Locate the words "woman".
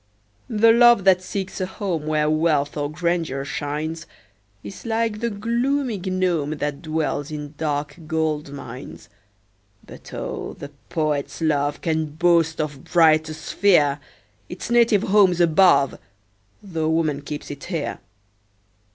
16.89-17.21